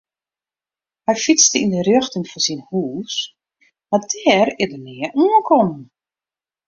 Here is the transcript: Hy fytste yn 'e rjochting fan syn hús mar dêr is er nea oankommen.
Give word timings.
Hy 1.07 1.15
fytste 1.23 1.57
yn 1.65 1.75
'e 1.77 1.81
rjochting 1.85 2.27
fan 2.31 2.43
syn 2.45 2.61
hús 2.69 3.15
mar 3.89 4.03
dêr 4.11 4.47
is 4.63 4.71
er 4.75 4.79
nea 4.85 5.09
oankommen. 5.23 5.83